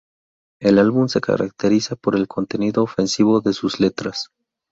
[0.59, 4.31] El álbum se caracteriza por el contenido ofensivo de sus letras.